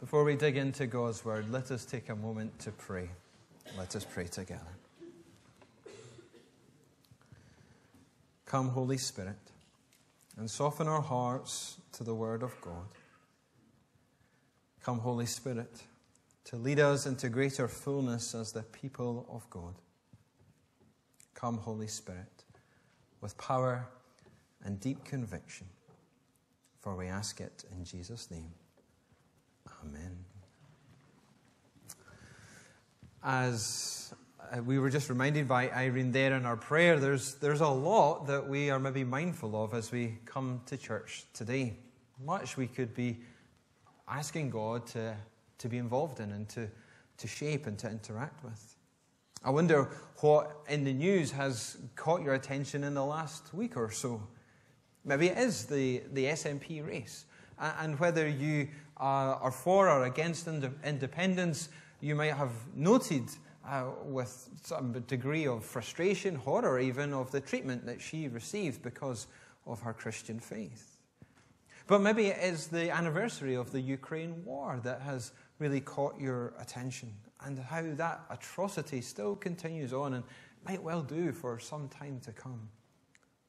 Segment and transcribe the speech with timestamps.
[0.00, 3.10] Before we dig into God's word, let us take a moment to pray.
[3.76, 4.62] Let us pray together.
[8.46, 9.36] Come, Holy Spirit,
[10.36, 12.86] and soften our hearts to the word of God.
[14.82, 15.82] Come, Holy Spirit,
[16.44, 19.74] to lead us into greater fullness as the people of God.
[21.34, 22.44] Come, Holy Spirit,
[23.20, 23.86] with power
[24.64, 25.66] and deep conviction,
[26.80, 28.52] for we ask it in Jesus' name.
[29.88, 30.18] Amen.
[33.22, 34.14] As
[34.52, 38.26] uh, we were just reminded by Irene there in our prayer, there's, there's a lot
[38.26, 41.76] that we are maybe mindful of as we come to church today.
[42.22, 43.18] Much we could be
[44.08, 45.16] asking God to,
[45.58, 46.68] to be involved in and to,
[47.18, 48.76] to shape and to interact with.
[49.42, 53.90] I wonder what in the news has caught your attention in the last week or
[53.90, 54.22] so.
[55.04, 57.24] Maybe it is the, the SNP race,
[57.58, 58.68] and whether you
[58.98, 61.68] are for or against independence,
[62.00, 63.24] you might have noted
[63.66, 69.26] uh, with some degree of frustration, horror even, of the treatment that she received because
[69.66, 71.00] of her Christian faith.
[71.86, 76.54] But maybe it is the anniversary of the Ukraine war that has really caught your
[76.58, 77.12] attention
[77.44, 80.24] and how that atrocity still continues on and
[80.66, 82.68] might well do for some time to come.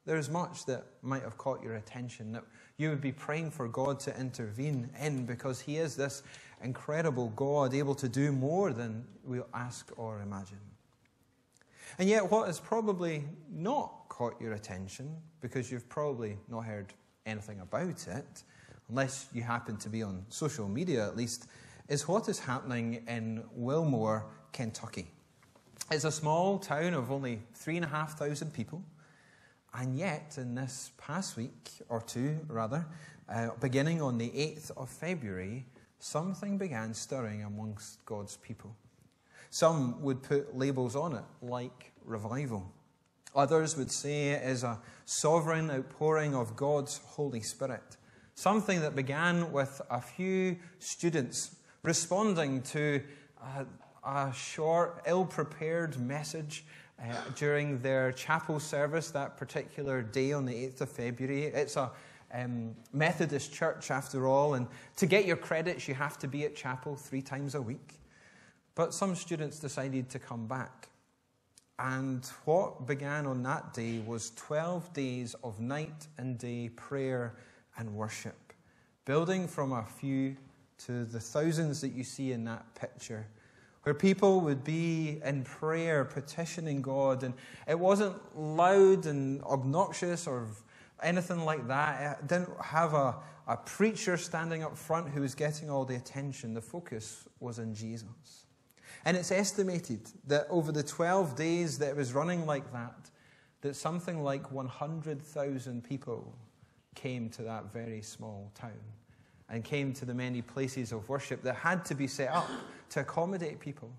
[0.06, 2.44] There is much that might have caught your attention that
[2.78, 6.24] you would be praying for God to intervene in because He is this
[6.64, 10.60] incredible God able to do more than we ask or imagine.
[11.98, 16.94] And yet, what has probably not caught your attention, because you've probably not heard
[17.26, 18.44] anything about it,
[18.90, 21.48] unless you happen to be on social media at least,
[21.88, 25.12] is what is happening in Wilmore, Kentucky.
[25.92, 28.84] It's a small town of only 3,500 people.
[29.74, 32.86] And yet, in this past week, or two rather,
[33.28, 35.66] uh, beginning on the 8th of February,
[36.00, 38.76] something began stirring amongst God's people.
[39.52, 42.72] Some would put labels on it, like revival.
[43.36, 47.98] Others would say it is a sovereign outpouring of God's Holy Spirit.
[48.34, 53.04] Something that began with a few students responding to
[53.44, 53.66] a,
[54.08, 56.66] a short, ill prepared message
[57.02, 61.46] uh, during their chapel service that particular day on the 8th of February.
[61.46, 61.92] It's a
[62.34, 64.68] um, Methodist church, after all, and
[64.98, 68.00] to get your credits, you have to be at chapel three times a week.
[68.76, 70.90] But some students decided to come back.
[71.80, 77.36] And what began on that day was 12 days of night and day prayer
[77.78, 78.54] and worship,
[79.06, 80.36] building from a few
[80.86, 83.26] to the thousands that you see in that picture
[83.90, 87.24] where people would be in prayer petitioning God.
[87.24, 87.34] And
[87.68, 90.46] it wasn't loud and obnoxious or
[91.02, 92.20] anything like that.
[92.20, 93.16] It didn't have a,
[93.48, 96.54] a preacher standing up front who was getting all the attention.
[96.54, 98.46] The focus was in Jesus.
[99.06, 103.10] And it's estimated that over the 12 days that it was running like that,
[103.62, 106.36] that something like 100,000 people
[106.94, 108.84] came to that very small town
[109.50, 112.50] and came to the many places of worship that had to be set up
[112.90, 113.92] to accommodate people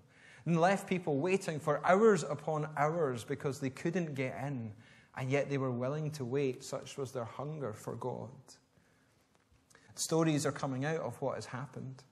[0.45, 4.71] and left people waiting for hours upon hours because they couldn't get in,
[5.17, 6.63] and yet they were willing to wait.
[6.63, 8.29] Such was their hunger for God.
[9.95, 12.03] Stories are coming out of what has happened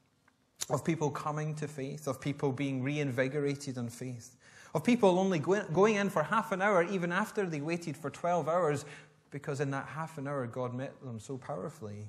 [0.69, 4.35] of people coming to faith, of people being reinvigorated in faith,
[4.75, 8.47] of people only going in for half an hour even after they waited for 12
[8.47, 8.85] hours
[9.31, 12.07] because in that half an hour God met them so powerfully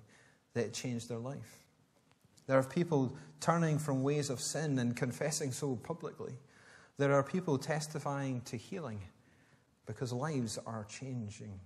[0.54, 1.58] that it changed their life.
[2.46, 6.34] There are people turning from ways of sin and confessing so publicly.
[6.98, 9.00] There are people testifying to healing
[9.86, 11.60] because lives are changing.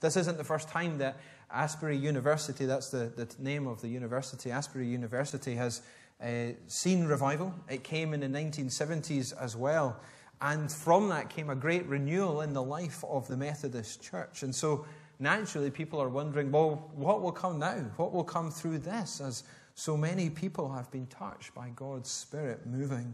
[0.00, 1.18] This isn't the first time that
[1.50, 5.82] Asbury University, that's the, the name of the university, Asbury University has
[6.22, 7.54] uh, seen revival.
[7.68, 10.00] It came in the 1970s as well.
[10.40, 14.42] And from that came a great renewal in the life of the Methodist Church.
[14.42, 14.84] And so
[15.18, 17.76] naturally people are wondering, well, what will come now?
[17.96, 19.44] What will come through this as
[19.74, 23.12] so many people have been touched by God's Spirit moving?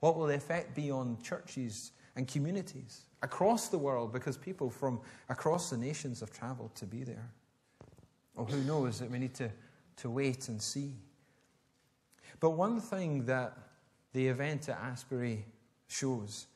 [0.00, 5.00] What will the effect be on churches and communities across the world because people from
[5.28, 7.30] across the nations have traveled to be there?
[8.36, 9.50] Or who knows that we need to,
[9.96, 10.92] to wait and see.
[12.40, 13.56] But one thing that
[14.12, 15.44] the event at Asbury
[15.88, 16.46] shows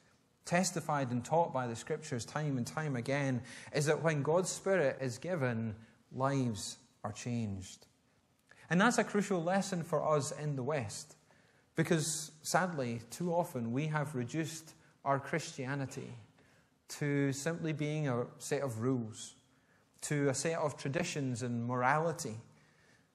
[0.44, 3.43] testified and taught by the scriptures time and time again
[3.73, 5.75] is that when God's Spirit is given,
[6.12, 7.87] lives are changed.
[8.71, 11.17] And that's a crucial lesson for us in the West
[11.77, 14.75] because sadly, too often we have reduced
[15.05, 16.12] our Christianity
[16.89, 19.35] to simply being a set of rules,
[20.03, 22.37] to a set of traditions and morality.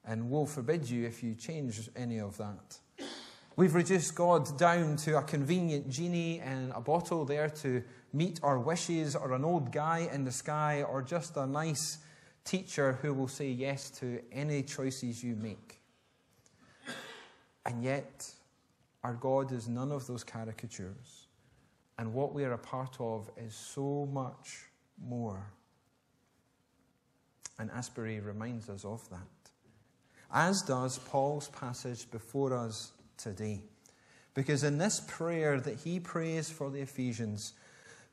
[0.08, 2.80] and woe forbid you if you change any of that.
[3.58, 7.82] We've reduced God down to a convenient genie in a bottle there to
[8.14, 11.98] meet our wishes, or an old guy in the sky, or just a nice
[12.46, 15.80] teacher who will say yes to any choices you make.
[17.66, 18.32] And yet,
[19.04, 21.28] our God is none of those caricatures.
[21.98, 24.68] And what we are a part of is so much
[25.04, 25.52] more.
[27.58, 29.52] And Asbury reminds us of that.
[30.32, 33.62] As does Paul's passage before us today.
[34.34, 37.54] Because in this prayer that he prays for the Ephesians,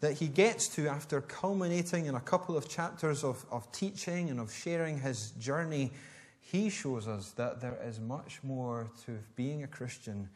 [0.01, 4.41] that he gets to after culminating in a couple of chapters of, of teaching and
[4.41, 5.93] of sharing his journey,
[6.41, 10.29] he shows us that there is much more to being a Christian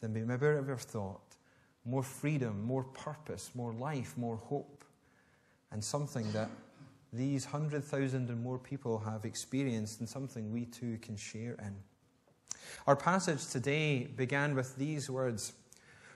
[0.00, 1.20] than we maybe ever thought.
[1.84, 4.84] More freedom, more purpose, more life, more hope,
[5.72, 6.50] and something that
[7.12, 11.74] these 100,000 and more people have experienced and something we too can share in.
[12.86, 15.52] Our passage today began with these words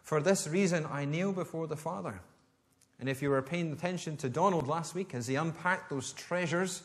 [0.02, 2.20] For this reason I kneel before the Father.
[3.00, 6.82] And if you were paying attention to Donald last week as he unpacked those treasures,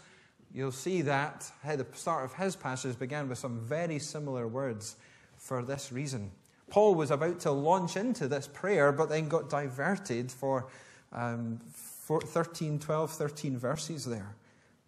[0.54, 4.96] you'll see that the start of his passage began with some very similar words
[5.38, 6.32] for this reason.
[6.70, 10.68] Paul was about to launch into this prayer, but then got diverted for
[11.12, 14.36] um, 13, 12, 13 verses there.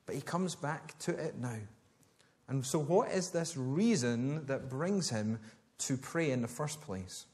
[0.05, 1.57] But he comes back to it now.
[2.51, 5.39] And so, what is this reason that brings him
[5.77, 7.25] to pray in the first place?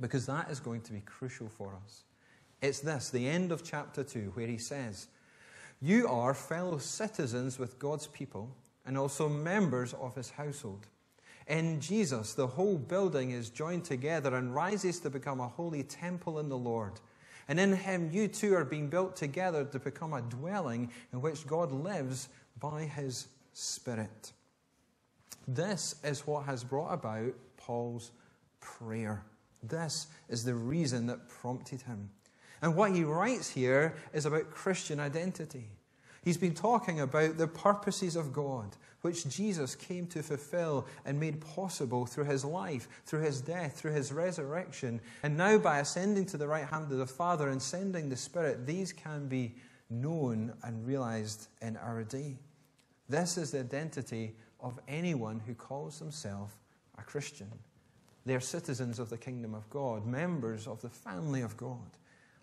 [0.00, 2.02] Because that is going to be crucial for us.
[2.60, 5.06] It's this, the end of chapter 2, where he says,
[5.80, 8.50] You are fellow citizens with God's people
[8.84, 10.88] and also members of his household.
[11.46, 16.40] In Jesus, the whole building is joined together and rises to become a holy temple
[16.40, 16.94] in the Lord.
[17.46, 21.46] And in him, you two are being built together to become a dwelling in which
[21.46, 24.32] God lives by his Spirit.
[25.48, 28.12] This is what has brought about Paul's
[28.60, 29.24] prayer.
[29.62, 32.10] This is the reason that prompted him.
[32.60, 35.68] And what he writes here is about Christian identity.
[36.22, 41.42] He's been talking about the purposes of God, which Jesus came to fulfill and made
[41.42, 45.02] possible through his life, through his death, through his resurrection.
[45.22, 48.66] And now, by ascending to the right hand of the Father and sending the Spirit,
[48.66, 49.56] these can be
[49.90, 52.38] known and realized in our day.
[53.08, 56.56] This is the identity of anyone who calls himself
[56.98, 57.50] a Christian.
[58.24, 61.90] They are citizens of the kingdom of God, members of the family of God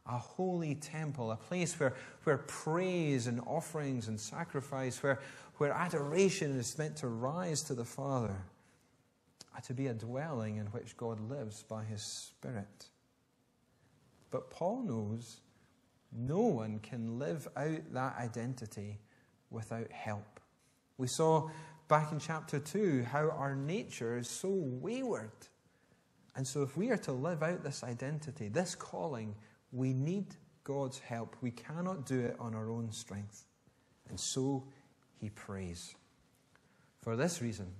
[0.07, 1.93] a holy temple, a place where,
[2.23, 5.19] where praise and offerings and sacrifice, where,
[5.57, 8.35] where adoration is meant to rise to the Father,
[9.63, 12.87] to be a dwelling in which God lives by His Spirit.
[14.31, 15.41] But Paul knows
[16.11, 18.99] no one can live out that identity
[19.49, 20.30] without help.
[21.01, 21.49] We saw
[21.87, 25.31] back in chapter 2 how our nature is so wayward.
[26.35, 29.33] And so, if we are to live out this identity, this calling,
[29.71, 31.35] we need God's help.
[31.41, 33.45] We cannot do it on our own strength.
[34.09, 34.67] And so
[35.19, 35.95] he prays.
[37.01, 37.73] For this reason,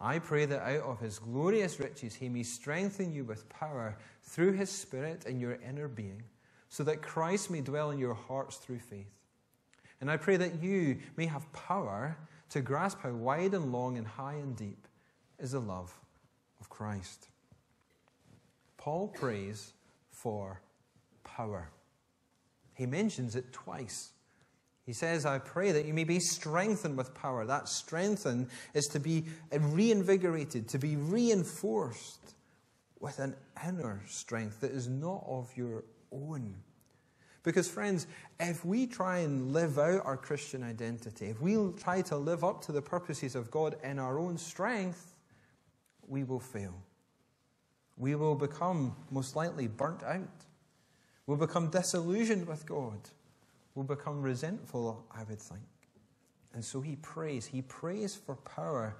[0.00, 4.52] I pray that out of his glorious riches he may strengthen you with power through
[4.52, 6.22] his Spirit in your inner being,
[6.70, 9.12] so that Christ may dwell in your hearts through faith.
[10.00, 12.16] And I pray that you may have power
[12.50, 14.86] to grasp how wide and long and high and deep
[15.38, 15.92] is the love
[16.60, 17.28] of Christ.
[18.76, 19.72] Paul prays
[20.10, 20.60] for
[21.24, 21.70] power.
[22.74, 24.10] He mentions it twice.
[24.84, 27.44] He says, I pray that you may be strengthened with power.
[27.44, 32.34] That strengthen is to be reinvigorated, to be reinforced
[33.00, 33.34] with an
[33.66, 36.54] inner strength that is not of your own.
[37.46, 38.08] Because, friends,
[38.40, 42.60] if we try and live out our Christian identity, if we try to live up
[42.62, 45.14] to the purposes of God in our own strength,
[46.08, 46.74] we will fail.
[47.96, 50.26] We will become most likely burnt out.
[51.28, 52.98] We'll become disillusioned with God.
[53.76, 55.62] We'll become resentful, I would think.
[56.52, 57.46] And so he prays.
[57.46, 58.96] He prays for power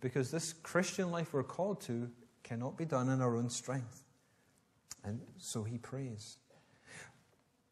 [0.00, 2.08] because this Christian life we're called to
[2.44, 4.04] cannot be done in our own strength.
[5.02, 6.36] And so he prays.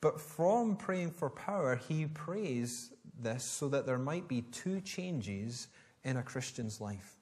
[0.01, 5.69] But from praying for power, he prays this so that there might be two changes
[6.05, 7.15] in a Christian's life.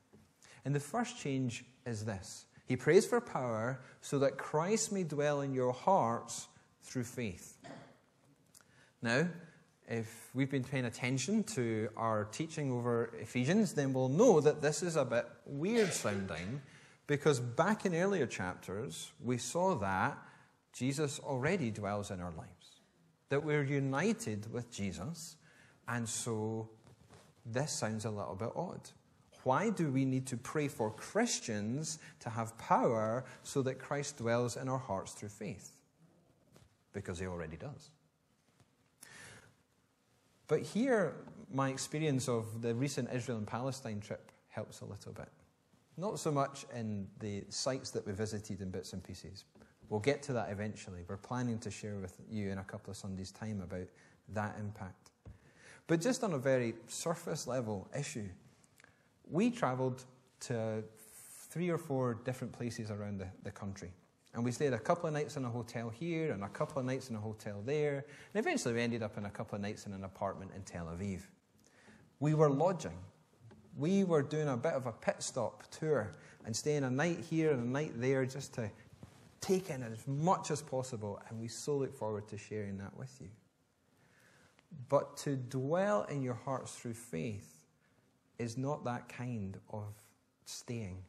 [0.65, 5.41] And the first change is this He prays for power so that Christ may dwell
[5.41, 6.49] in your hearts
[6.83, 7.57] through faith.
[9.03, 9.29] Now,
[9.87, 14.83] if we've been paying attention to our teaching over Ephesians, then we'll know that this
[14.83, 16.63] is a bit weird sounding
[17.07, 20.17] because back in earlier chapters, we saw that
[20.73, 22.64] Jesus already dwells in our lives,
[23.35, 25.35] that we're united with Jesus,
[25.89, 26.69] and so
[27.45, 28.89] this sounds a little bit odd.
[29.43, 34.57] Why do we need to pray for Christians to have power so that Christ dwells
[34.57, 35.73] in our hearts through faith?
[36.93, 37.91] Because he already does.
[40.47, 41.17] But here,
[41.53, 45.29] my experience of the recent Israel and Palestine trip helps a little bit.
[45.97, 49.45] Not so much in the sites that we visited in bits and pieces.
[49.95, 51.05] We'll get to that eventually.
[51.07, 53.87] We're planning to share with you in a couple of Sundays' time about
[54.31, 55.13] that impact.
[55.87, 58.29] But just on a very surface level issue,
[59.31, 60.03] we travelled
[60.49, 60.83] to
[61.49, 63.93] three or four different places around the, the country.
[64.35, 66.87] And we stayed a couple of nights in a hotel here and a couple of
[66.87, 68.05] nights in a hotel there.
[68.35, 70.87] And eventually we ended up in a couple of nights in an apartment in Tel
[70.87, 71.21] Aviv.
[72.19, 72.99] We were lodging.
[73.77, 77.53] We were doing a bit of a pit stop tour and staying a night here
[77.53, 78.69] and a night there just to
[79.45, 81.21] take in as much as possible.
[81.29, 83.29] And we so look forward to sharing that with you.
[84.89, 87.67] But to dwell in your hearts through faith
[88.39, 89.95] is not that kind of
[90.47, 91.05] staying.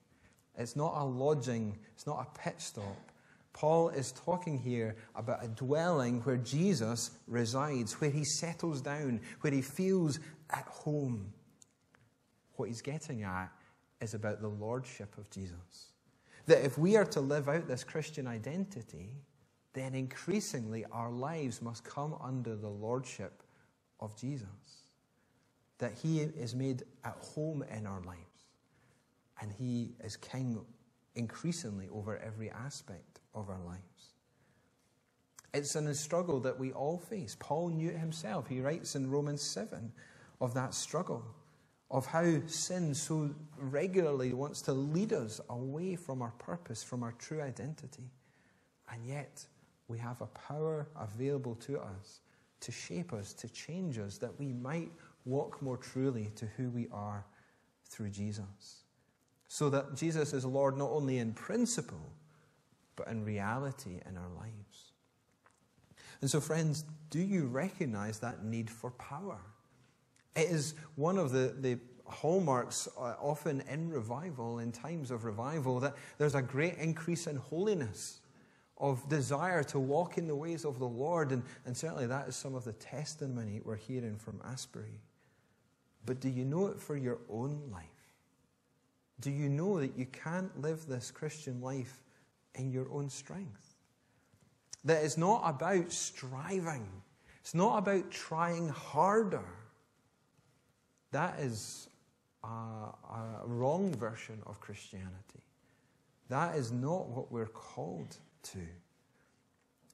[0.57, 3.11] It's not a lodging, it's not a pit stop.
[3.53, 9.53] Paul is talking here about a dwelling where Jesus resides, where he settles down, where
[9.53, 11.33] he feels at home.
[12.57, 13.49] What he's getting at
[14.01, 15.93] is about the lordship of Jesus.
[16.47, 19.15] That if we are to live out this Christian identity,
[19.73, 23.43] then increasingly our lives must come under the lordship
[23.99, 24.47] of Jesus.
[25.79, 28.19] That he is made at home in our lives.
[29.41, 30.59] And he is king
[31.15, 34.13] increasingly over every aspect of our lives.
[35.53, 37.35] It's a struggle that we all face.
[37.39, 38.47] Paul knew it himself.
[38.47, 39.91] He writes in Romans 7
[40.41, 41.23] of that struggle,
[41.91, 47.13] of how sin so regularly wants to lead us away from our purpose, from our
[47.13, 48.09] true identity.
[48.91, 49.45] And yet,
[49.87, 52.21] we have a power available to us
[52.61, 54.91] to shape us, to change us, that we might
[55.25, 57.23] walk more truly to who we are
[57.87, 58.83] through Jesus.
[59.47, 62.11] So that Jesus is Lord not only in principle,
[62.95, 64.93] but in reality in our lives.
[66.21, 69.39] And so, friends, do you recognize that need for power?
[70.35, 75.79] It is one of the, the hallmarks, uh, often in revival, in times of revival,
[75.79, 78.19] that there's a great increase in holiness
[78.77, 81.31] of desire to walk in the ways of the Lord.
[81.31, 84.99] And, and certainly that is some of the testimony we're hearing from Asbury.
[86.05, 87.83] But do you know it for your own life?
[89.21, 92.03] Do you know that you can't live this Christian life
[92.55, 93.75] in your own strength?
[94.83, 96.87] That it's not about striving,
[97.39, 99.45] it's not about trying harder.
[101.15, 101.87] That is
[102.43, 105.45] a, a wrong version of Christianity.
[106.27, 108.17] That is not what we're called
[108.51, 108.59] to.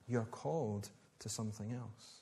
[0.07, 2.21] You're called to something else.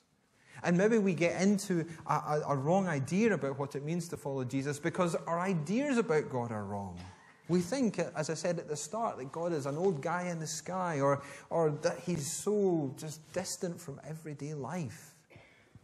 [0.63, 4.17] And maybe we get into a, a, a, wrong idea about what it means to
[4.17, 6.99] follow Jesus because our ideas about God are wrong.
[7.47, 10.41] We think, as I said at the start, that God is an old guy in
[10.41, 15.15] the sky or, or that he's so just distant from everyday life.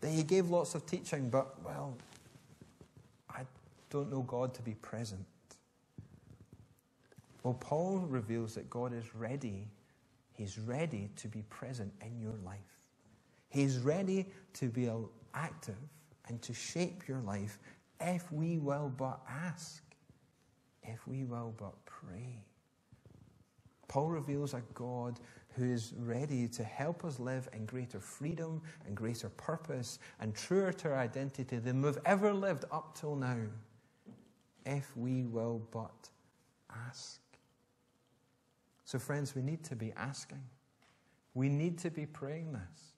[0.01, 1.95] That he gave lots of teaching, but, well,
[3.89, 5.25] don't know God to be present.
[7.43, 9.67] Well, Paul reveals that God is ready
[10.35, 12.59] He's ready to be present in your life.
[13.49, 14.89] He's ready to be
[15.33, 15.77] active
[16.27, 17.57] and to shape your life
[18.01, 19.81] if we will but ask,
[20.83, 22.43] if we will but pray.
[23.87, 25.19] Paul reveals a God
[25.55, 30.73] who is ready to help us live in greater freedom and greater purpose and truer
[30.73, 33.37] to our identity than we've ever lived up till now,
[34.65, 36.09] if we will but
[36.87, 37.21] ask.
[38.85, 40.43] So, friends, we need to be asking.
[41.33, 42.93] We need to be praying this.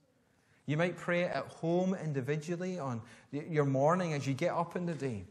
[0.65, 4.93] You might pray at home individually on your morning as you get up in the
[4.93, 5.23] day.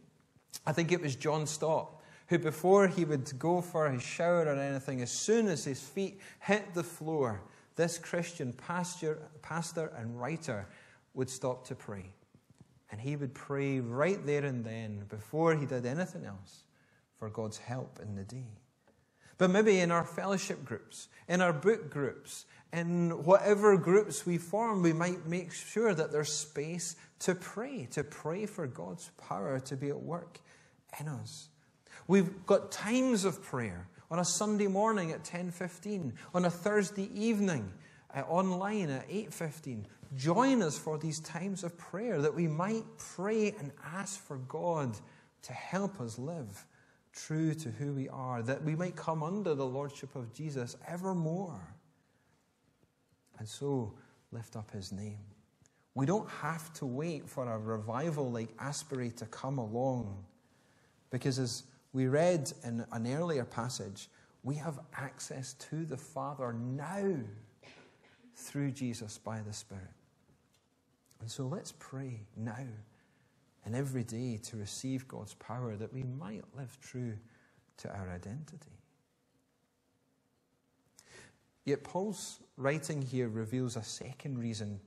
[0.67, 1.97] I think it was John Stott
[2.29, 6.21] who, before he would go for his shower or anything, as soon as his feet
[6.41, 7.41] hit the floor,
[7.77, 10.67] this Christian pastor, pastor and writer
[11.15, 12.11] would stop to pray.
[12.91, 16.65] And he would pray right there and then, before he did anything else,
[17.19, 18.61] for God's help in the day.
[19.39, 24.83] But maybe in our fellowship groups, in our book groups, in whatever groups we form,
[24.83, 29.77] we might make sure that there's space to pray, to pray for God's power to
[29.77, 30.41] be at work
[31.01, 31.49] in us.
[32.07, 37.73] We've got times of prayer on a Sunday morning at 10:15, on a Thursday evening
[38.15, 39.87] uh, online at 8:15.
[40.17, 44.97] Join us for these times of prayer that we might pray and ask for God
[45.43, 46.67] to help us live
[47.13, 51.61] true to who we are, that we might come under the lordship of Jesus evermore.
[53.39, 53.95] And so
[54.33, 55.19] lift up his name.
[55.95, 60.25] We don't have to wait for a revival like Asbury to come along,
[61.11, 64.09] because as we read in an earlier passage,
[64.43, 67.17] we have access to the Father now
[68.35, 69.96] through Jesus by the Spirit.
[71.21, 72.67] And so let's pray now
[73.65, 77.15] and every day to receive God's power that we might live true
[77.79, 78.77] to our identity.
[81.65, 84.81] Yet Paul's writing here reveals a second reason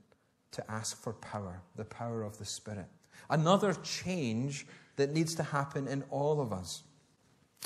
[0.52, 2.86] to ask for power, the power of the Spirit.
[3.28, 6.82] Another change that needs to happen in all of us.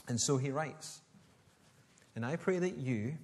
[0.08, 1.00] And so he writes,
[2.16, 3.14] And I pray that you,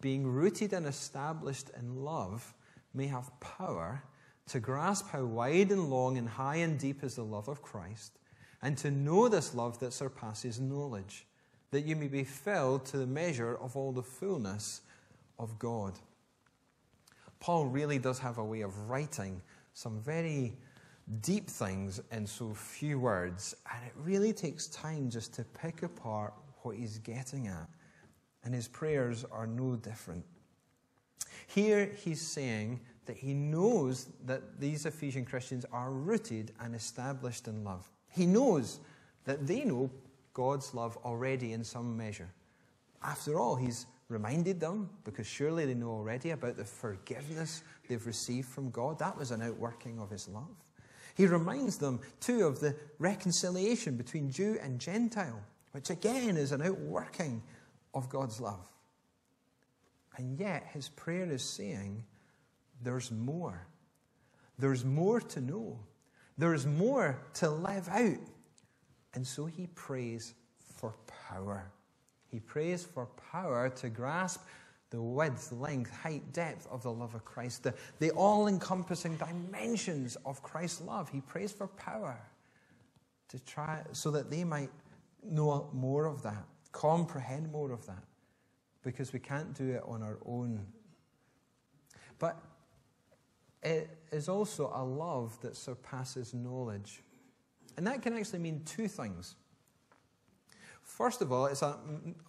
[0.00, 2.52] being rooted and established in love,
[2.92, 4.02] may have power
[4.50, 8.18] to grasp how wide and long and high and deep is the love of Christ,
[8.62, 11.26] and to know this love that surpasses knowledge,
[11.70, 14.80] that you may be filled to the measure of all the fullness
[15.38, 15.94] of God.
[17.38, 19.40] Paul really does have a way of writing
[19.72, 20.56] some very
[21.22, 26.34] deep things in so few words, and it really takes time just to pick apart
[26.62, 27.68] what he's getting at.
[28.42, 30.24] And his prayers are no different.
[31.46, 32.80] Here he's saying
[33.10, 37.90] that he knows that these Ephesian Christians are rooted and established in love.
[38.08, 38.78] He knows
[39.24, 39.90] that they know
[40.32, 42.32] God's love already in some measure.
[43.02, 48.46] After all, he's reminded them, because surely they know already about the forgiveness they've received
[48.46, 49.00] from God.
[49.00, 50.62] That was an outworking of his love.
[51.16, 56.62] He reminds them, too, of the reconciliation between Jew and Gentile, which again is an
[56.62, 57.42] outworking
[57.92, 58.68] of God's love.
[60.16, 62.04] And yet, his prayer is saying,
[62.82, 63.66] there's more.
[64.58, 65.78] There's more to know.
[66.38, 68.18] There's more to live out.
[69.14, 70.34] And so he prays
[70.76, 70.94] for
[71.28, 71.70] power.
[72.28, 74.42] He prays for power to grasp
[74.90, 80.16] the width, length, height, depth of the love of Christ, the, the all encompassing dimensions
[80.24, 81.08] of Christ's love.
[81.08, 82.20] He prays for power
[83.28, 84.70] to try so that they might
[85.22, 88.02] know more of that, comprehend more of that,
[88.82, 90.66] because we can't do it on our own.
[92.18, 92.42] But
[93.62, 97.02] it is also a love that surpasses knowledge.
[97.76, 99.36] And that can actually mean two things.
[100.82, 101.76] First of all, it's, a,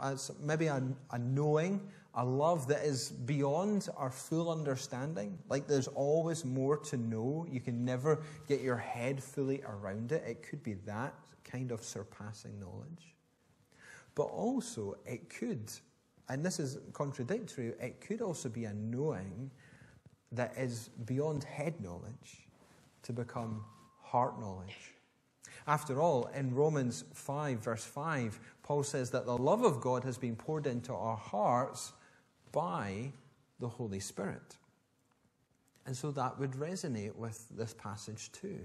[0.03, 1.81] it's maybe a, a knowing,
[2.13, 5.37] a love that is beyond our full understanding.
[5.49, 7.47] Like there's always more to know.
[7.49, 10.23] You can never get your head fully around it.
[10.27, 11.13] It could be that
[11.43, 13.15] kind of surpassing knowledge.
[14.15, 15.71] But also, it could,
[16.29, 19.49] and this is contradictory, it could also be a knowing
[20.31, 22.47] that is beyond head knowledge
[23.03, 23.63] to become
[24.01, 24.93] heart knowledge.
[25.67, 30.17] After all, in Romans 5, verse 5, Paul says that the love of God has
[30.17, 31.93] been poured into our hearts
[32.51, 33.11] by
[33.59, 34.57] the Holy Spirit.
[35.85, 38.59] And so that would resonate with this passage too.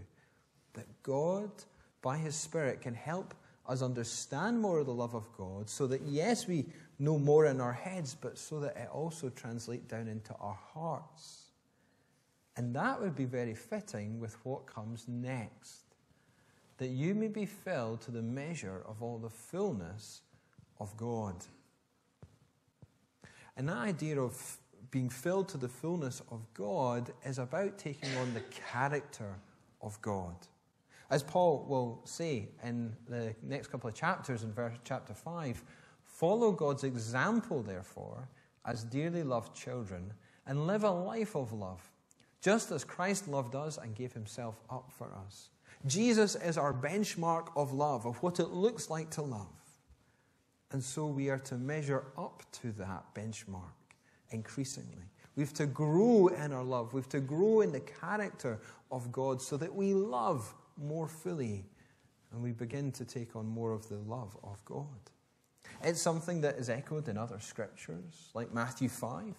[0.74, 1.50] That God,
[2.02, 3.35] by His Spirit, can help
[3.66, 6.66] us understand more of the love of God so that, yes, we
[6.98, 11.45] know more in our heads, but so that it also translates down into our hearts.
[12.57, 15.95] And that would be very fitting with what comes next.
[16.79, 20.23] That you may be filled to the measure of all the fullness
[20.81, 21.35] of God.
[23.57, 24.59] And that idea of
[24.90, 29.35] being filled to the fullness of God is about taking on the character
[29.83, 30.35] of God.
[31.11, 35.62] As Paul will say in the next couple of chapters, in verse chapter 5,
[36.03, 38.29] follow God's example, therefore,
[38.64, 40.12] as dearly loved children,
[40.47, 41.90] and live a life of love
[42.42, 45.51] just as Christ loved us and gave himself up for us.
[45.87, 49.46] Jesus is our benchmark of love, of what it looks like to love.
[50.72, 53.75] And so we are to measure up to that benchmark
[54.31, 55.05] increasingly.
[55.37, 56.92] We have to grow in our love.
[56.94, 58.59] We have to grow in the character
[58.90, 61.64] of God so that we love more fully
[62.33, 64.87] and we begin to take on more of the love of God.
[65.83, 69.35] It's something that is echoed in other scriptures, like Matthew 5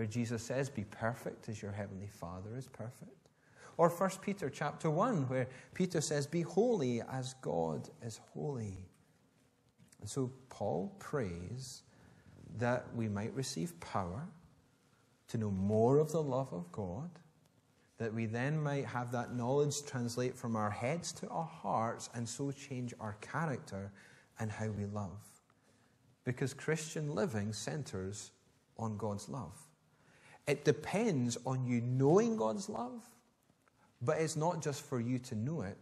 [0.00, 3.28] where Jesus says, Be perfect as your heavenly Father is perfect.
[3.76, 8.78] Or 1 Peter chapter 1, where Peter says, Be holy as God is holy.
[10.00, 11.82] And so Paul prays
[12.56, 14.26] that we might receive power
[15.28, 17.10] to know more of the love of God,
[17.98, 22.26] that we then might have that knowledge translate from our heads to our hearts and
[22.26, 23.92] so change our character
[24.38, 25.20] and how we love.
[26.24, 28.30] Because Christian living centers
[28.78, 29.66] on God's love.
[30.50, 33.04] It depends on you knowing God's love,
[34.02, 35.78] but it's not just for you to know it,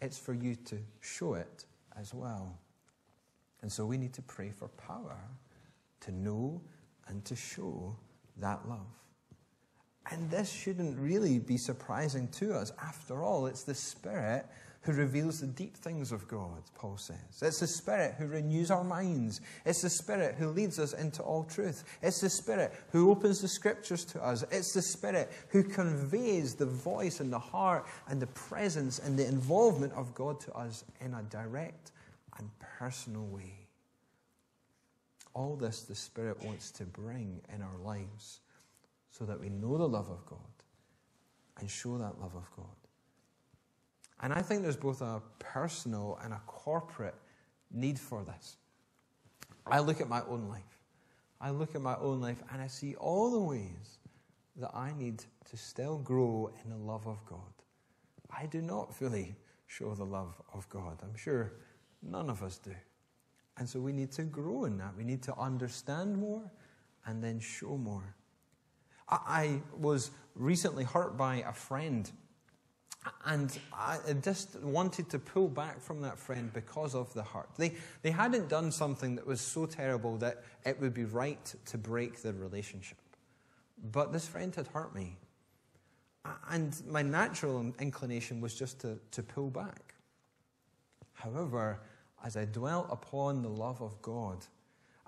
[0.00, 2.58] it's for you to show it as well.
[3.60, 5.18] And so we need to pray for power
[6.00, 6.62] to know
[7.08, 7.94] and to show
[8.38, 8.86] that love.
[10.10, 12.72] And this shouldn't really be surprising to us.
[12.80, 14.46] After all, it's the Spirit
[14.88, 17.42] who reveals the deep things of God, Paul says.
[17.42, 19.42] It's the Spirit who renews our minds.
[19.66, 21.84] It's the Spirit who leads us into all truth.
[22.00, 24.44] It's the Spirit who opens the Scriptures to us.
[24.50, 29.26] It's the Spirit who conveys the voice and the heart and the presence and the
[29.26, 31.92] involvement of God to us in a direct
[32.38, 32.48] and
[32.78, 33.68] personal way.
[35.34, 38.40] All this the Spirit wants to bring in our lives
[39.10, 40.38] so that we know the love of God
[41.58, 42.87] and show that love of God.
[44.20, 47.14] And I think there's both a personal and a corporate
[47.70, 48.56] need for this.
[49.66, 50.62] I look at my own life.
[51.40, 53.98] I look at my own life and I see all the ways
[54.56, 57.38] that I need to still grow in the love of God.
[58.36, 60.98] I do not fully show the love of God.
[61.02, 61.52] I'm sure
[62.02, 62.74] none of us do.
[63.56, 64.96] And so we need to grow in that.
[64.96, 66.50] We need to understand more
[67.06, 68.14] and then show more.
[69.08, 72.10] I was recently hurt by a friend
[73.26, 77.48] and I just wanted to pull back from that friend because of the hurt.
[77.56, 81.78] They, they hadn't done something that was so terrible that it would be right to
[81.78, 82.98] break the relationship.
[83.92, 85.16] But this friend had hurt me.
[86.50, 89.94] And my natural inclination was just to, to pull back.
[91.14, 91.80] However,
[92.24, 94.44] as I dwelt upon the love of God,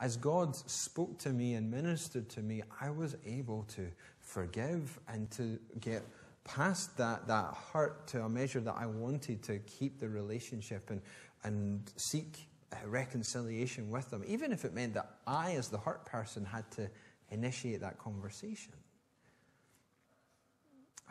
[0.01, 3.87] as God spoke to me and ministered to me, I was able to
[4.21, 6.03] forgive and to get
[6.45, 11.01] past that, that hurt to a measure that I wanted to keep the relationship and,
[11.45, 16.05] and seek uh, reconciliation with them, even if it meant that I, as the hurt
[16.05, 16.89] person, had to
[17.31, 18.73] initiate that conversation.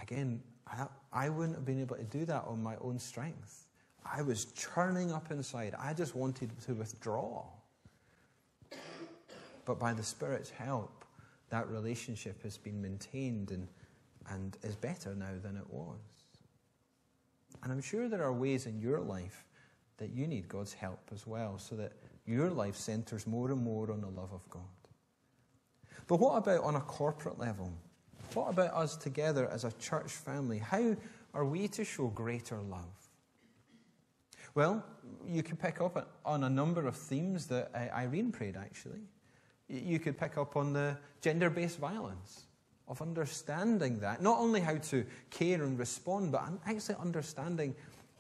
[0.02, 3.66] Again, I, I wouldn't have been able to do that on my own strength.
[4.06, 5.76] I was churning up inside.
[5.78, 7.46] I just wanted to withdraw.
[9.66, 11.06] But by the Spirit's help,
[11.50, 13.68] that relationship has been maintained and
[14.30, 16.00] and is better now than it was.
[17.64, 19.46] And I'm sure there are ways in your life
[19.98, 21.94] that you need God's help as well, so that
[22.26, 24.62] your life centers more and more on the love of God.
[26.08, 27.74] But what about on a corporate level?
[28.34, 30.60] What about us together as a church family?
[30.60, 30.96] How
[31.34, 33.10] are we to show greater love?
[34.56, 34.84] Well,
[35.28, 39.02] you could pick up on a number of themes that Irene prayed, actually.
[39.68, 42.46] You could pick up on the gender based violence
[42.90, 47.76] of understanding that, not only how to care and respond, but actually understanding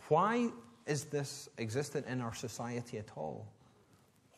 [0.08, 0.50] why
[0.86, 3.52] is this existent in our society at all?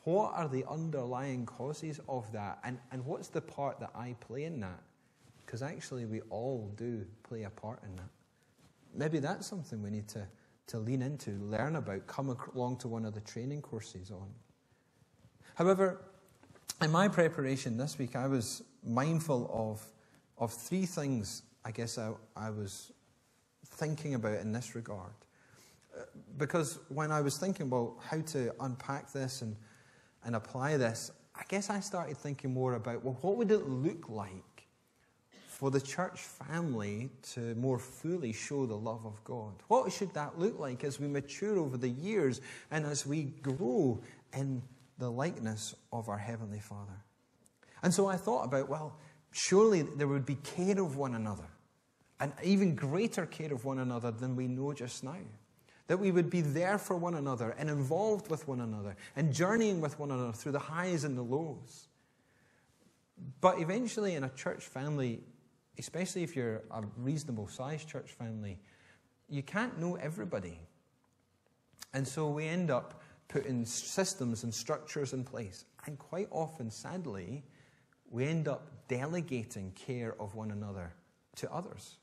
[0.03, 2.59] What are the underlying causes of that?
[2.63, 4.81] And, and what's the part that I play in that?
[5.45, 8.09] Because actually, we all do play a part in that.
[8.95, 10.25] Maybe that's something we need to,
[10.67, 14.29] to lean into, learn about, come along to one of the training courses on.
[15.55, 16.01] However,
[16.81, 19.85] in my preparation this week, I was mindful of
[20.41, 22.91] of three things I guess I, I was
[23.65, 25.11] thinking about in this regard.
[25.95, 26.01] Uh,
[26.37, 29.55] because when I was thinking about how to unpack this and,
[30.25, 34.09] and apply this, I guess I started thinking more about well, what would it look
[34.09, 34.67] like
[35.47, 39.53] for the church family to more fully show the love of God?
[39.67, 44.01] What should that look like as we mature over the years and as we grow
[44.33, 44.63] in
[44.97, 47.03] the likeness of our Heavenly Father?
[47.83, 48.97] And so I thought about, well,
[49.31, 51.47] surely there would be care of one another,
[52.19, 55.17] and even greater care of one another than we know just now.
[55.87, 59.81] That we would be there for one another and involved with one another and journeying
[59.81, 61.89] with one another through the highs and the lows.
[63.41, 65.19] But eventually, in a church family,
[65.77, 68.59] especially if you're a reasonable sized church family,
[69.27, 70.59] you can't know everybody.
[71.93, 75.65] And so we end up putting systems and structures in place.
[75.85, 77.43] And quite often, sadly,
[78.11, 80.93] we end up delegating care of one another
[81.37, 81.95] to others.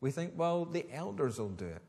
[0.00, 1.82] We think, well, the elders will do it,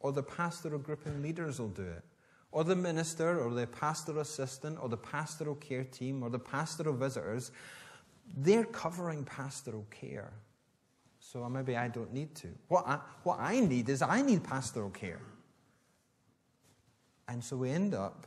[0.00, 2.04] or the pastoral group and leaders will do it,
[2.52, 6.94] or the minister, or the pastoral assistant, or the pastoral care team, or the pastoral
[6.94, 7.50] visitors.
[8.36, 10.32] They're covering pastoral care.
[11.20, 12.48] So uh, maybe I don't need to.
[12.68, 15.20] What I, what I need is I need pastoral care.
[17.28, 18.26] And so we end up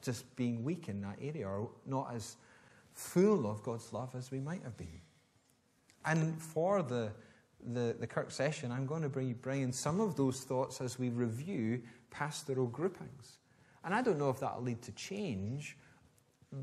[0.00, 2.36] just being weak in that area, or not as
[2.92, 5.00] full of God's love as we might have been.
[6.04, 7.10] And for the,
[7.64, 10.98] the, the Kirk session, I'm going to bring, bring in some of those thoughts as
[10.98, 13.38] we review pastoral groupings.
[13.84, 15.76] And I don't know if that'll lead to change,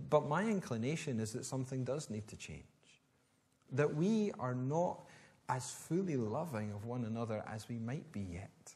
[0.10, 2.64] but my inclination is that something does need to change.
[3.72, 5.06] That we are not
[5.48, 8.76] as fully loving of one another as we might be yet.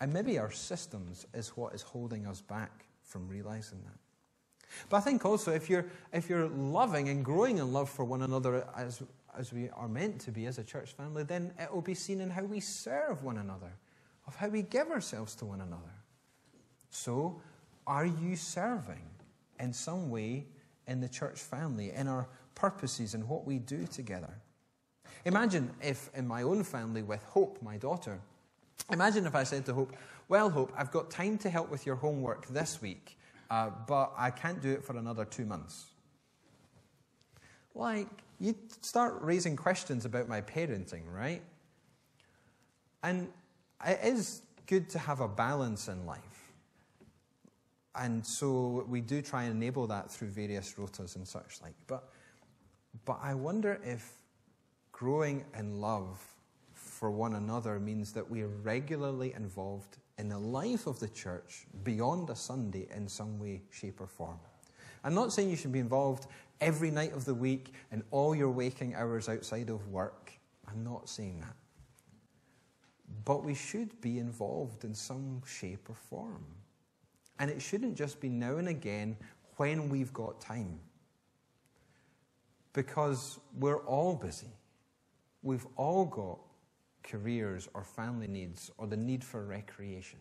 [0.00, 3.98] And maybe our systems is what is holding us back from realizing that.
[4.88, 8.22] But I think also if you're, if you're loving and growing in love for one
[8.22, 9.02] another as,
[9.36, 12.20] as we are meant to be as a church family, then it will be seen
[12.20, 13.72] in how we serve one another,
[14.26, 15.94] of how we give ourselves to one another.
[16.90, 17.40] So,
[17.86, 19.02] are you serving
[19.58, 20.46] in some way
[20.86, 24.34] in the church family, in our purposes and what we do together?
[25.24, 28.20] Imagine if in my own family with Hope, my daughter,
[28.90, 29.94] imagine if I said to Hope,
[30.28, 33.18] Well, Hope, I've got time to help with your homework this week,
[33.50, 35.86] uh, but I can't do it for another two months.
[37.74, 38.08] Like,
[38.38, 41.42] you start raising questions about my parenting, right?
[43.02, 43.28] And
[43.84, 46.52] it is good to have a balance in life.
[47.96, 51.74] And so we do try and enable that through various rotas and such like.
[51.86, 52.08] But,
[53.04, 54.12] but I wonder if
[54.92, 56.24] growing in love
[56.72, 61.66] for one another means that we are regularly involved in the life of the church
[61.82, 64.38] beyond a Sunday in some way, shape, or form.
[65.02, 66.26] I'm not saying you should be involved
[66.60, 70.32] every night of the week and all your waking hours outside of work.
[70.68, 71.56] I'm not saying that.
[73.24, 76.44] But we should be involved in some shape or form.
[77.38, 79.16] And it shouldn't just be now and again
[79.56, 80.80] when we've got time.
[82.74, 84.52] Because we're all busy.
[85.42, 86.40] We've all got
[87.02, 90.18] careers or family needs or the need for recreation.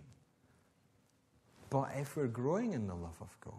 [1.69, 3.53] But if we're growing in the love of God,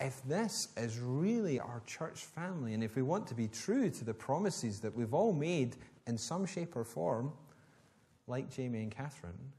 [0.00, 4.04] if this is really our church family, and if we want to be true to
[4.04, 7.32] the promises that we've all made in some shape or form,
[8.26, 9.52] like Jamie and Catherine,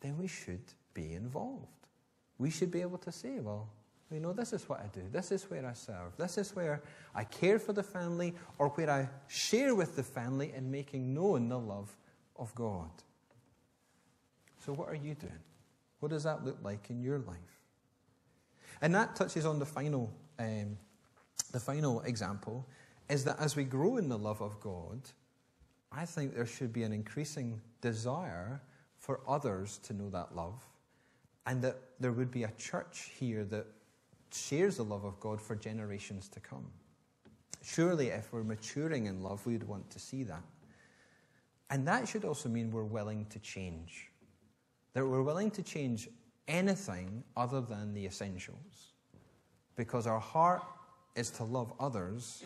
[0.00, 0.60] then we should
[0.92, 1.66] be involved.
[2.38, 3.68] We should be able to say, well,
[4.12, 5.02] you know, this is what I do.
[5.10, 6.16] This is where I serve.
[6.16, 6.82] This is where
[7.14, 11.48] I care for the family or where I share with the family in making known
[11.48, 11.94] the love
[12.36, 12.90] of God.
[14.64, 15.32] So, what are you doing?
[16.00, 17.36] What does that look like in your life?
[18.80, 20.76] And that touches on the final, um,
[21.52, 22.66] the final example
[23.08, 25.00] is that as we grow in the love of God,
[25.90, 28.62] I think there should be an increasing desire
[28.98, 30.64] for others to know that love,
[31.46, 33.66] and that there would be a church here that
[34.34, 36.66] shares the love of God for generations to come.
[37.62, 40.42] Surely, if we're maturing in love, we'd want to see that.
[41.70, 44.10] And that should also mean we're willing to change.
[44.94, 46.08] That we're willing to change
[46.48, 48.92] anything other than the essentials.
[49.76, 50.62] Because our heart
[51.14, 52.42] is to love others,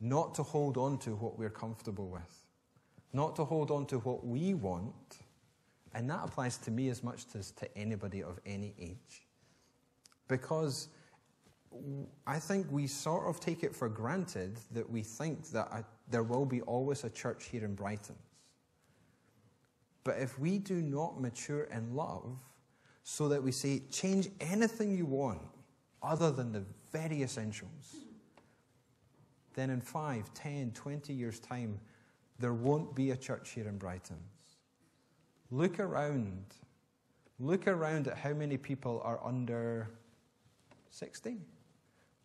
[0.00, 2.46] not to hold on to what we're comfortable with,
[3.12, 5.18] not to hold on to what we want.
[5.94, 9.26] And that applies to me as much as to anybody of any age.
[10.28, 10.88] Because
[12.26, 16.22] I think we sort of take it for granted that we think that a, there
[16.22, 18.16] will be always a church here in Brighton.
[20.04, 22.38] But if we do not mature in love,
[23.04, 25.40] so that we say, change anything you want
[26.02, 27.96] other than the very essentials,
[29.54, 31.78] then in 5, 10, 20 years' time,
[32.38, 34.18] there won't be a church here in Brighton.
[35.50, 36.44] Look around.
[37.38, 39.90] Look around at how many people are under
[40.90, 41.38] 60.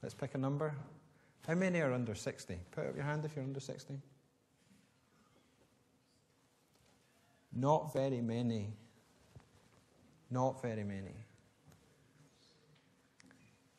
[0.08, 0.74] Let's pick a number.
[1.46, 2.58] How many are under 60?
[2.72, 4.00] Put up your hand if you're under 60.
[7.54, 8.70] Not very many.
[10.32, 11.12] Not very many.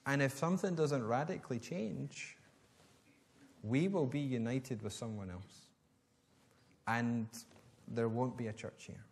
[0.04, 2.36] And if something doesn't radically change,
[3.62, 5.70] we will be united with someone else.
[6.86, 7.26] And
[7.90, 9.06] there won't be a church here.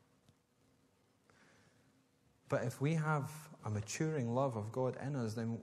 [2.51, 3.31] But if we have
[3.65, 5.57] a maturing love of God in us, then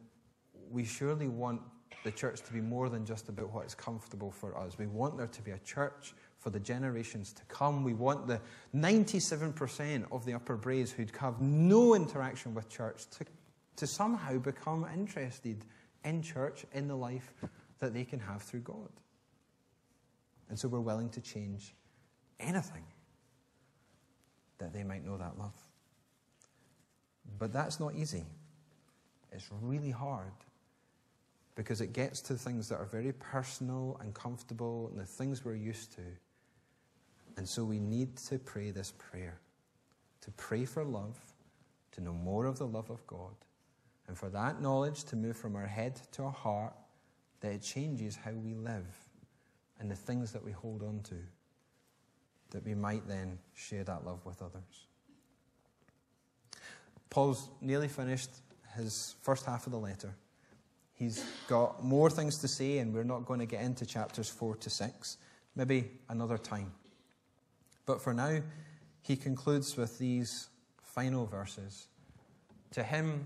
[0.73, 1.61] we surely want
[2.03, 4.77] the church to be more than just about what is comfortable for us.
[4.77, 7.83] We want there to be a church for the generations to come.
[7.83, 8.41] We want the
[8.75, 13.25] 97% of the Upper Braes who'd have no interaction with church to,
[13.77, 15.63] to somehow become interested
[16.03, 17.31] in church, in the life
[17.79, 18.89] that they can have through God.
[20.49, 21.73] And so we're willing to change
[22.39, 22.83] anything
[24.57, 25.55] that they might know that love.
[27.39, 28.25] But that's not easy.
[29.31, 30.33] It's really hard
[31.55, 35.55] because it gets to things that are very personal and comfortable and the things we're
[35.55, 36.01] used to.
[37.37, 39.39] And so we need to pray this prayer
[40.23, 41.19] to pray for love,
[41.91, 43.35] to know more of the love of God,
[44.07, 46.73] and for that knowledge to move from our head to our heart,
[47.41, 48.87] that it changes how we live
[49.79, 51.15] and the things that we hold on to,
[52.51, 54.87] that we might then share that love with others.
[57.09, 58.29] Paul's nearly finished
[58.77, 60.15] his first half of the letter.
[61.03, 64.55] He's got more things to say, and we're not going to get into chapters 4
[64.55, 65.17] to 6.
[65.53, 66.71] Maybe another time.
[67.85, 68.39] But for now,
[69.01, 70.47] he concludes with these
[70.81, 71.87] final verses
[72.71, 73.25] To him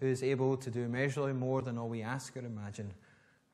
[0.00, 2.92] who is able to do immeasurably more than all we ask or imagine,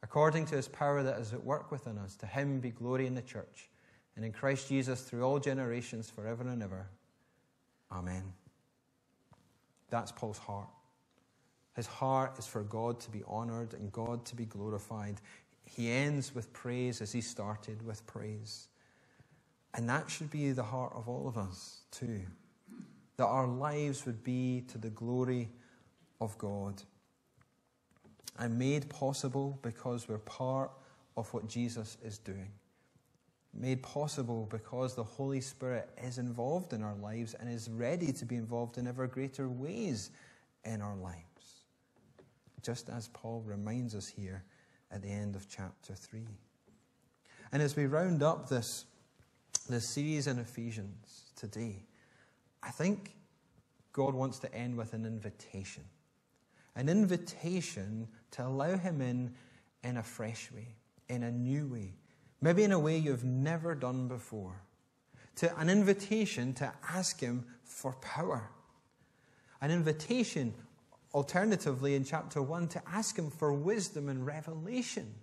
[0.02, 2.16] according to his power that is at work within us.
[2.16, 3.70] To him be glory in the church
[4.16, 6.88] and in Christ Jesus through all generations, forever and ever.
[7.92, 8.32] Amen.
[9.90, 10.70] That's Paul's heart.
[11.80, 15.18] His heart is for God to be honored and God to be glorified.
[15.64, 18.68] He ends with praise as he started with praise.
[19.72, 22.20] And that should be the heart of all of us, too.
[23.16, 25.48] That our lives would be to the glory
[26.20, 26.82] of God
[28.38, 30.72] and made possible because we're part
[31.16, 32.50] of what Jesus is doing.
[33.54, 38.26] Made possible because the Holy Spirit is involved in our lives and is ready to
[38.26, 40.10] be involved in ever greater ways
[40.62, 41.29] in our lives.
[42.62, 44.44] Just as Paul reminds us here
[44.90, 46.26] at the end of chapter 3.
[47.52, 48.84] And as we round up this,
[49.68, 51.82] this series in Ephesians today,
[52.62, 53.14] I think
[53.92, 55.84] God wants to end with an invitation
[56.76, 59.34] an invitation to allow Him in
[59.82, 60.76] in a fresh way,
[61.08, 61.94] in a new way,
[62.40, 64.62] maybe in a way you've never done before.
[65.36, 68.50] To an invitation to ask Him for power.
[69.62, 70.54] An invitation,
[71.14, 75.14] alternatively, in chapter 1, to ask Him for wisdom and revelation,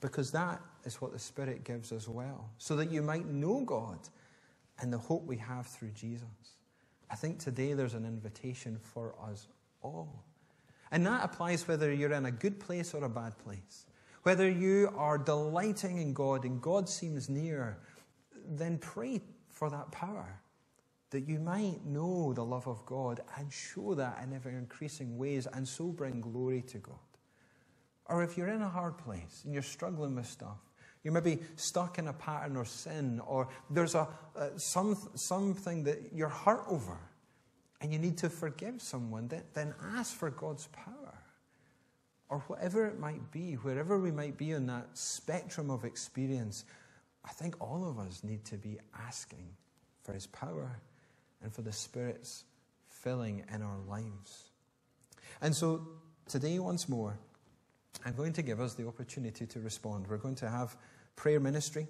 [0.00, 3.98] because that is what the Spirit gives as well, so that you might know God
[4.80, 6.28] and the hope we have through Jesus.
[7.10, 9.46] I think today there's an invitation for us
[9.82, 10.24] all.
[10.90, 13.86] And that applies whether you're in a good place or a bad place.
[14.22, 17.78] Whether you are delighting in God and God seems near,
[18.48, 20.40] then pray for that power
[21.10, 25.46] that you might know the love of God and show that in ever increasing ways
[25.46, 26.96] and so bring glory to God.
[28.06, 30.58] Or if you're in a hard place and you're struggling with stuff,
[31.04, 35.84] you may be stuck in a pattern or sin, or there's a, uh, some, something
[35.84, 36.98] that you're hurt over
[37.80, 41.14] and you need to forgive someone, then ask for God's power.
[42.28, 46.64] Or whatever it might be, wherever we might be on that spectrum of experience,
[47.24, 49.46] I think all of us need to be asking
[50.02, 50.80] for His power
[51.42, 52.44] and for the Spirit's
[52.88, 54.50] filling in our lives.
[55.40, 55.86] And so
[56.28, 57.18] today, once more,
[58.04, 60.06] I'm going to give us the opportunity to respond.
[60.08, 60.76] We're going to have
[61.14, 61.86] prayer ministry,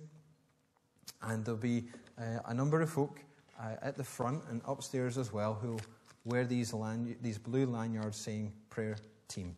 [1.22, 1.84] and there'll be
[2.18, 3.20] uh, a number of folk
[3.60, 5.78] uh, at the front and upstairs as well who
[6.24, 8.96] wear these, lany- these blue lanyards saying prayer
[9.28, 9.56] team.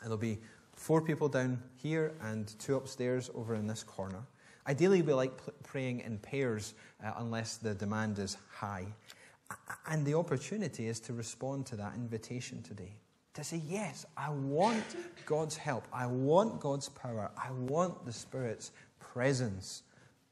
[0.00, 0.38] And there'll be
[0.74, 4.22] four people down here and two upstairs over in this corner.
[4.66, 5.32] Ideally, we like
[5.64, 8.86] praying in pairs uh, unless the demand is high.
[9.86, 12.94] And the opportunity is to respond to that invitation today.
[13.34, 14.84] To say, yes, I want
[15.26, 15.84] God's help.
[15.92, 17.30] I want God's power.
[17.36, 19.82] I want the Spirit's presence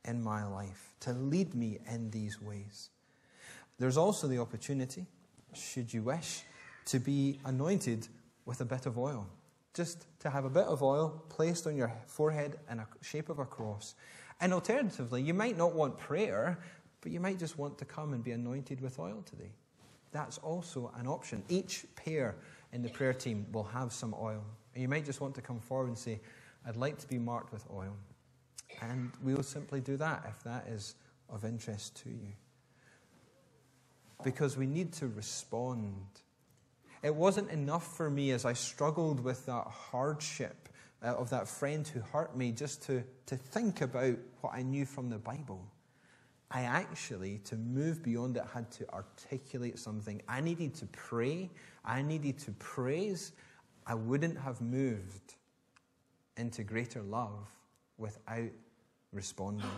[0.05, 2.91] in my life to lead me in these ways.
[3.79, 5.07] There's also the opportunity,
[5.55, 6.43] should you wish,
[6.87, 8.07] to be anointed
[8.45, 9.27] with a bit of oil.
[9.73, 13.39] Just to have a bit of oil placed on your forehead in a shape of
[13.39, 13.95] a cross.
[14.41, 16.59] And alternatively, you might not want prayer,
[17.01, 19.53] but you might just want to come and be anointed with oil today.
[20.13, 21.43] That's also an option.
[21.49, 22.37] Each pair
[22.73, 24.43] in the prayer team will have some oil.
[24.75, 26.21] And you might just want to come forward and say,
[26.67, 27.97] I'd like to be marked with oil.
[28.81, 30.95] And we will simply do that if that is
[31.29, 32.33] of interest to you.
[34.25, 36.07] Because we need to respond.
[37.03, 40.69] It wasn't enough for me as I struggled with that hardship
[41.03, 44.85] uh, of that friend who hurt me just to, to think about what I knew
[44.85, 45.67] from the Bible.
[46.51, 50.21] I actually, to move beyond it, had to articulate something.
[50.29, 51.49] I needed to pray.
[51.85, 53.33] I needed to praise.
[53.87, 55.37] I wouldn't have moved
[56.37, 57.49] into greater love
[57.99, 58.51] without
[59.13, 59.71] responding.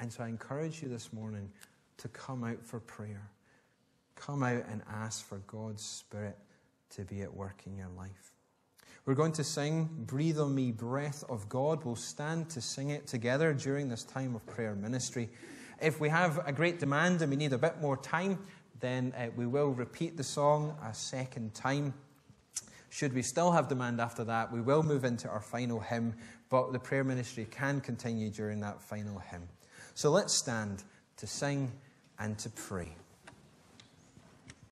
[0.00, 1.50] And so I encourage you this morning
[1.96, 3.28] to come out for prayer.
[4.14, 6.36] Come out and ask for God's Spirit
[6.90, 8.37] to be at work in your life.
[9.06, 11.84] We're going to sing Breathe on Me, Breath of God.
[11.84, 15.30] We'll stand to sing it together during this time of prayer ministry.
[15.80, 18.38] If we have a great demand and we need a bit more time,
[18.80, 21.94] then uh, we will repeat the song a second time.
[22.90, 26.14] Should we still have demand after that, we will move into our final hymn,
[26.48, 29.48] but the prayer ministry can continue during that final hymn.
[29.94, 30.82] So let's stand
[31.16, 31.72] to sing
[32.18, 32.94] and to pray.